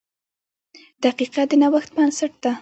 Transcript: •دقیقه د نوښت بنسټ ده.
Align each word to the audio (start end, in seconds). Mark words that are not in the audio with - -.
•دقیقه 1.03 1.43
د 1.49 1.51
نوښت 1.61 1.89
بنسټ 1.95 2.33
ده. 2.43 2.51